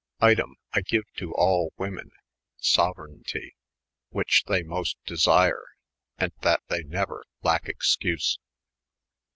[0.19, 2.09] Item, I geue to I all Women,
[2.59, 3.51] eonereygntee,
[4.09, 8.39] which they most desyre; & that they nener lacke excuse.